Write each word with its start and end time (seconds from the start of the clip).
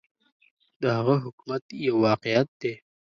د 0.81 0.83
هغه 0.97 1.15
حکومت 1.23 1.63
یو 1.85 1.95
واقعیت 2.05 2.47
دی. 2.61 2.73